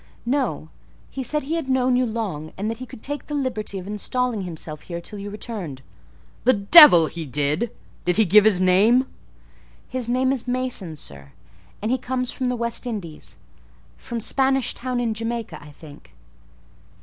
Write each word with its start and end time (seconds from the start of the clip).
"No; 0.25 0.69
he 1.11 1.21
said 1.21 1.43
he 1.43 1.53
had 1.57 1.69
known 1.69 1.95
you 1.95 2.07
long, 2.07 2.53
and 2.57 2.71
that 2.71 2.79
he 2.79 2.87
could 2.87 3.03
take 3.03 3.27
the 3.27 3.35
liberty 3.35 3.77
of 3.77 3.85
installing 3.85 4.41
himself 4.41 4.81
here 4.81 4.99
till 4.99 5.19
you 5.19 5.29
returned." 5.29 5.83
"The 6.43 6.53
devil 6.53 7.05
he 7.05 7.23
did! 7.23 7.69
Did 8.03 8.17
he 8.17 8.25
give 8.25 8.43
his 8.43 8.59
name?" 8.59 9.05
"His 9.87 10.09
name 10.09 10.31
is 10.31 10.47
Mason, 10.47 10.95
sir; 10.95 11.33
and 11.83 11.91
he 11.91 11.99
comes 11.99 12.31
from 12.31 12.49
the 12.49 12.55
West 12.55 12.87
Indies; 12.87 13.37
from 13.95 14.19
Spanish 14.19 14.73
Town, 14.73 14.99
in 14.99 15.13
Jamaica, 15.13 15.61
I 15.61 15.69
think." 15.69 16.15